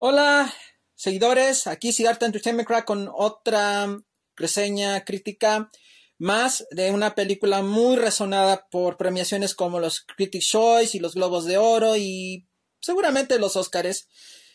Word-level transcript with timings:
Hola, 0.00 0.54
seguidores. 0.94 1.66
Aquí 1.66 1.90
Siddhartha 1.90 2.26
Entertainment 2.26 2.68
Crack 2.68 2.84
con 2.84 3.10
otra 3.12 4.00
reseña 4.36 5.04
crítica 5.04 5.72
más 6.18 6.68
de 6.70 6.92
una 6.92 7.16
película 7.16 7.62
muy 7.62 7.96
resonada 7.96 8.68
por 8.70 8.96
premiaciones 8.96 9.56
como 9.56 9.80
los 9.80 10.02
Critics 10.02 10.46
Choice 10.46 10.96
y 10.96 11.00
los 11.00 11.16
Globos 11.16 11.46
de 11.46 11.58
Oro 11.58 11.96
y 11.96 12.46
seguramente 12.80 13.40
los 13.40 13.56
Oscars. 13.56 14.06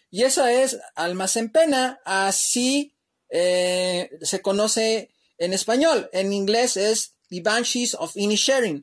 Y 0.09 0.23
esa 0.23 0.53
es 0.53 0.79
Almas 0.95 1.35
en 1.35 1.51
Pena. 1.51 1.99
Así 2.05 2.95
eh, 3.27 4.11
se 4.21 4.41
conoce 4.41 5.11
en 5.37 5.51
español. 5.51 6.09
En 6.13 6.31
inglés 6.31 6.77
es 6.77 7.15
The 7.27 7.41
Banshees 7.41 7.95
of 7.95 8.15
Inisherin. 8.15 8.81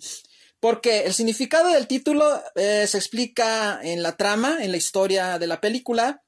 Porque 0.60 1.06
el 1.06 1.14
significado 1.14 1.70
del 1.70 1.86
título 1.86 2.42
eh, 2.54 2.86
se 2.86 2.98
explica 2.98 3.80
en 3.82 4.02
la 4.02 4.18
trama, 4.18 4.62
en 4.62 4.72
la 4.72 4.76
historia 4.76 5.38
de 5.38 5.46
la 5.46 5.62
película. 5.62 6.22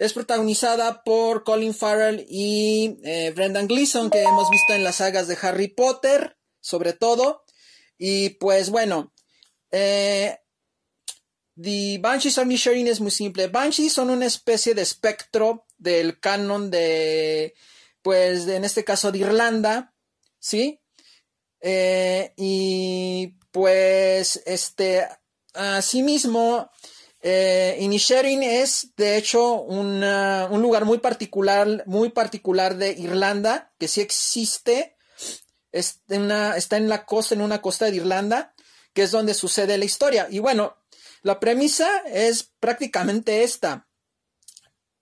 Es 0.00 0.14
protagonizada 0.14 1.04
por 1.04 1.44
Colin 1.44 1.74
Farrell 1.74 2.24
y 2.26 2.96
eh, 3.04 3.34
Brendan 3.36 3.68
Gleeson, 3.68 4.08
que 4.08 4.22
hemos 4.22 4.48
visto 4.48 4.72
en 4.72 4.82
las 4.82 4.96
sagas 4.96 5.28
de 5.28 5.36
Harry 5.42 5.68
Potter, 5.68 6.38
sobre 6.58 6.94
todo. 6.94 7.44
Y 7.98 8.30
pues 8.30 8.70
bueno, 8.70 9.12
eh, 9.70 10.38
The 11.60 11.98
Banshees 12.00 12.38
of 12.38 12.46
Nisharin 12.46 12.88
es 12.88 12.98
muy 13.02 13.10
simple. 13.10 13.48
Banshees 13.48 13.92
son 13.92 14.08
una 14.08 14.24
especie 14.24 14.74
de 14.74 14.80
espectro 14.80 15.66
del 15.76 16.18
canon 16.18 16.70
de, 16.70 17.52
pues 18.00 18.48
en 18.48 18.64
este 18.64 18.84
caso 18.84 19.12
de 19.12 19.18
Irlanda, 19.18 19.92
¿sí? 20.38 20.80
Eh, 21.60 22.32
y 22.38 23.34
pues, 23.50 24.42
este, 24.46 25.06
asimismo, 25.52 26.70
eh, 27.22 27.76
Inisherin 27.80 28.42
es, 28.42 28.92
de 28.96 29.16
hecho, 29.16 29.60
un 29.62 30.62
lugar 30.62 30.84
muy 30.84 30.98
particular, 30.98 31.84
muy 31.86 32.10
particular 32.10 32.76
de 32.76 32.92
Irlanda, 32.92 33.72
que 33.78 33.88
sí 33.88 34.00
existe. 34.00 34.96
está 35.72 36.76
en 36.76 36.88
la 36.88 37.04
costa, 37.04 37.34
en 37.34 37.42
una 37.42 37.60
costa 37.60 37.86
de 37.86 37.96
Irlanda, 37.96 38.54
que 38.92 39.02
es 39.02 39.10
donde 39.10 39.34
sucede 39.34 39.78
la 39.78 39.84
historia. 39.84 40.28
Y 40.30 40.38
bueno, 40.38 40.76
la 41.22 41.38
premisa 41.38 41.88
es 42.06 42.50
prácticamente 42.58 43.42
esta. 43.42 43.86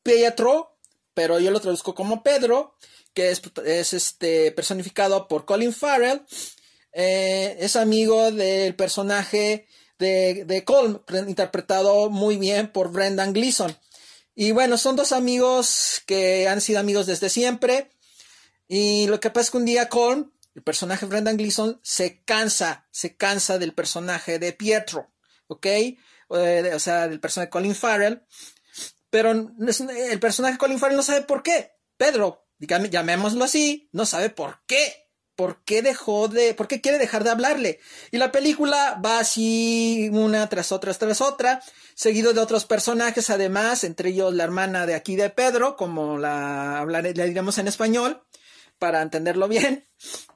Pietro, 0.03 0.77
pero 1.15 1.39
yo 1.39 1.50
lo 1.50 1.61
traduzco 1.61 1.95
como 1.95 2.23
Pedro, 2.23 2.75
que 3.15 3.31
es, 3.31 3.93
este, 3.93 4.53
personificado 4.53 5.28
por 5.28 5.45
Colin 5.45 5.73
Farrell, 5.73 6.23
eh, 6.93 7.56
es 7.61 7.77
amigo 7.77 8.31
del 8.33 8.75
personaje 8.75 9.67
de, 9.99 10.45
de 10.45 10.65
Colm, 10.65 11.01
interpretado 11.27 12.11
muy 12.11 12.37
bien 12.37 12.71
por 12.73 12.91
Brendan 12.91 13.33
Gleeson. 13.33 13.77
Y 14.35 14.53
bueno, 14.53 14.79
son 14.79 14.97
dos 14.97 15.13
amigos 15.13 16.03
que 16.07 16.49
han 16.49 16.61
sido 16.61 16.79
amigos 16.79 17.07
desde 17.07 17.29
siempre. 17.29 17.91
Y 18.69 19.07
lo 19.09 19.19
que 19.19 19.31
pasa 19.31 19.47
es 19.47 19.51
que 19.51 19.57
un 19.57 19.65
día 19.65 19.89
Colm, 19.89 20.31
el 20.55 20.63
personaje 20.63 21.07
Brendan 21.07 21.37
Gleeson, 21.37 21.81
se 21.83 22.23
cansa, 22.23 22.87
se 22.91 23.17
cansa 23.17 23.59
del 23.59 23.75
personaje 23.75 24.39
de 24.39 24.53
Pietro, 24.53 25.11
¿ok? 25.49 25.67
o 26.29 26.79
sea, 26.79 27.09
del 27.09 27.21
personaje 27.21 27.47
de 27.47 27.51
Colin 27.51 27.75
Farrell. 27.75 28.23
Pero 29.11 29.31
el 29.33 30.21
personaje 30.21 30.53
de 30.53 30.59
Colin 30.59 30.79
Farrell 30.79 30.97
no 30.97 31.03
sabe 31.03 31.23
por 31.23 31.43
qué. 31.43 31.73
Pedro, 31.97 32.47
llamémoslo 32.59 33.45
así, 33.45 33.89
no 33.93 34.05
sabe 34.07 34.31
por 34.31 34.61
qué 34.67 35.08
por 35.39 35.62
qué 35.64 35.83
dejó 35.83 36.27
de, 36.27 36.53
por 36.53 36.67
qué 36.67 36.81
quiere 36.81 36.98
dejar 36.98 37.22
de 37.22 37.31
hablarle. 37.31 37.78
Y 38.11 38.17
la 38.19 38.33
película 38.33 39.00
va 39.05 39.20
así 39.20 40.11
una 40.12 40.48
tras 40.48 40.72
otra 40.72 40.92
tras 40.92 41.20
otra, 41.20 41.62
seguido 41.94 42.33
de 42.33 42.41
otros 42.41 42.64
personajes 42.64 43.31
además, 43.31 43.84
entre 43.84 44.09
ellos 44.09 44.34
la 44.34 44.42
hermana 44.42 44.84
de 44.84 44.97
aquí 44.97 45.14
de 45.14 45.31
Pedro, 45.31 45.77
como 45.77 46.19
la 46.19 46.81
hablaré, 46.81 47.12
diremos 47.12 47.56
en 47.59 47.69
español, 47.69 48.20
para 48.81 49.00
entenderlo 49.00 49.47
bien. 49.47 49.86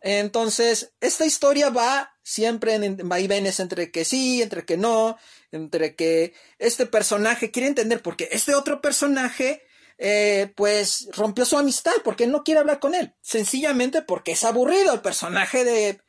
Entonces, 0.02 0.92
esta 1.00 1.26
historia 1.26 1.70
va 1.70 2.14
siempre 2.22 2.74
en 2.74 2.96
vaivenes 3.08 3.58
entre 3.58 3.90
que 3.90 4.04
sí, 4.04 4.40
entre 4.40 4.64
que 4.64 4.76
no, 4.76 5.18
entre 5.50 5.96
que 5.96 6.32
este 6.60 6.86
personaje 6.86 7.50
quiere 7.50 7.66
entender 7.66 8.02
porque 8.02 8.28
este 8.30 8.54
otro 8.54 8.80
personaje 8.80 9.64
eh, 10.04 10.52
pues 10.56 11.08
rompió 11.12 11.44
su 11.44 11.56
amistad 11.56 11.92
porque 12.02 12.26
no 12.26 12.42
quiere 12.42 12.58
hablar 12.58 12.80
con 12.80 12.96
él. 12.96 13.14
Sencillamente 13.20 14.02
porque 14.02 14.32
es 14.32 14.42
aburrido 14.42 14.92
el 14.92 15.00
personaje 15.00 15.64
de, 15.64 16.00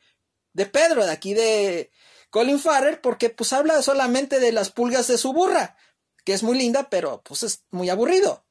de 0.52 0.66
Pedro, 0.66 1.06
de 1.06 1.12
aquí 1.12 1.32
de 1.32 1.92
Colin 2.28 2.58
Farrell, 2.58 2.98
porque 2.98 3.30
pues 3.30 3.52
habla 3.52 3.80
solamente 3.82 4.40
de 4.40 4.50
las 4.50 4.70
pulgas 4.70 5.06
de 5.06 5.16
su 5.16 5.32
burra, 5.32 5.76
que 6.24 6.32
es 6.32 6.42
muy 6.42 6.58
linda, 6.58 6.90
pero 6.90 7.22
pues 7.22 7.44
es 7.44 7.62
muy 7.70 7.88
aburrido. 7.88 8.44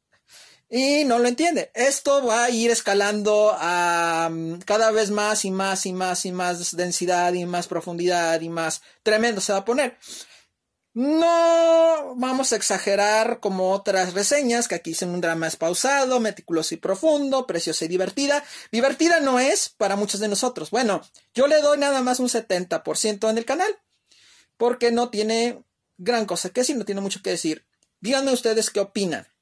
Y 0.70 1.04
no 1.04 1.20
lo 1.20 1.28
entiende. 1.28 1.72
Esto 1.74 2.26
va 2.26 2.46
a 2.46 2.50
ir 2.50 2.72
escalando 2.72 3.54
a 3.60 4.30
mm, 4.32 4.60
cada 4.60 4.92
vez 4.92 5.12
más 5.12 5.44
y 5.44 5.52
más 5.52 5.86
y 5.86 5.92
más 5.92 6.26
y 6.26 6.32
más 6.32 6.74
densidad 6.78 7.34
y 7.34 7.46
más 7.46 7.68
profundidad 7.68 8.40
y 8.40 8.48
más 8.48 8.82
tremendo 9.04 9.42
se 9.42 9.52
va 9.52 9.60
a 9.60 9.66
poner. 9.66 9.98
No 10.94 12.14
vamos 12.18 12.54
a 12.54 12.56
exagerar 12.56 13.40
como 13.40 13.72
otras 13.72 14.14
reseñas, 14.14 14.68
que 14.68 14.76
aquí 14.76 14.92
dicen 14.92 15.10
un 15.10 15.22
drama 15.22 15.48
es 15.48 15.56
pausado, 15.56 16.20
meticuloso 16.20 16.76
y 16.76 16.78
profundo, 16.78 17.48
preciosa 17.48 17.86
y 17.86 17.88
divertida. 17.88 18.44
Divertida 18.72 19.20
no 19.20 19.40
es 19.40 19.70
para 19.70 19.96
muchos 19.96 20.20
de 20.20 20.28
nosotros. 20.28 20.70
Bueno, 20.70 21.02
yo 21.34 21.48
le 21.48 21.62
doy 21.62 21.80
nada 21.80 22.02
más 22.02 22.20
un 22.20 22.30
70% 22.30 23.28
en 23.30 23.38
el 23.40 23.46
canal, 23.46 23.76
porque 24.58 24.92
no 24.92 25.10
tiene 25.10 25.64
gran 25.98 26.28
cosa 26.28 26.50
que 26.50 26.62
decir, 26.62 26.78
no 26.78 26.86
tiene 26.86 27.02
mucho 27.02 27.22
que 27.24 27.32
decir. 27.32 27.66
Díganme 28.00 28.32
ustedes 28.32 28.70
qué 28.70 28.80
opinan. 28.80 29.33